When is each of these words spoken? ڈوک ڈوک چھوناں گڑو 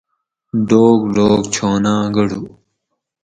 ڈوک 0.67 0.99
ڈوک 1.15 1.41
چھوناں 1.53 2.03
گڑو 2.15 2.43